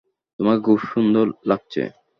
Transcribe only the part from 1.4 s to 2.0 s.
লাগছে।